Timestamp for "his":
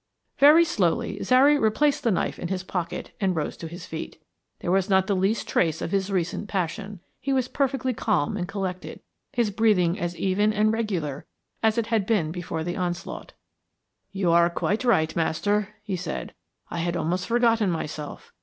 2.47-2.63, 3.67-3.85, 5.91-6.11, 9.31-9.51